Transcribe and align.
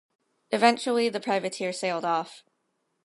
Eventually 0.49 1.09
the 1.09 1.19
privateer 1.19 1.71
sailed 1.71 2.05
off. 2.05 2.43